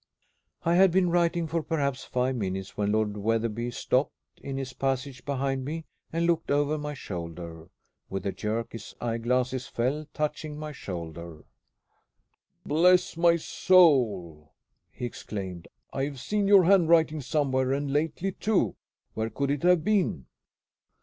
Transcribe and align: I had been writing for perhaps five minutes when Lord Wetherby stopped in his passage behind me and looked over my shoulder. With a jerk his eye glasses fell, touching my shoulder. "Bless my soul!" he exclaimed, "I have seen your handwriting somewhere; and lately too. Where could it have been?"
I 0.63 0.73
had 0.73 0.89
been 0.89 1.11
writing 1.11 1.45
for 1.45 1.61
perhaps 1.61 2.03
five 2.05 2.35
minutes 2.35 2.75
when 2.75 2.91
Lord 2.91 3.17
Wetherby 3.17 3.69
stopped 3.69 4.15
in 4.41 4.57
his 4.57 4.73
passage 4.73 5.23
behind 5.25 5.63
me 5.63 5.85
and 6.11 6.25
looked 6.25 6.49
over 6.49 6.79
my 6.79 6.95
shoulder. 6.95 7.69
With 8.09 8.25
a 8.25 8.31
jerk 8.31 8.71
his 8.71 8.95
eye 8.99 9.19
glasses 9.19 9.67
fell, 9.67 10.07
touching 10.11 10.57
my 10.57 10.71
shoulder. 10.71 11.43
"Bless 12.65 13.15
my 13.15 13.35
soul!" 13.35 14.53
he 14.91 15.05
exclaimed, 15.05 15.67
"I 15.93 16.05
have 16.05 16.19
seen 16.19 16.47
your 16.47 16.63
handwriting 16.63 17.21
somewhere; 17.21 17.71
and 17.71 17.93
lately 17.93 18.31
too. 18.31 18.75
Where 19.13 19.29
could 19.29 19.51
it 19.51 19.61
have 19.61 19.83
been?" 19.83 20.25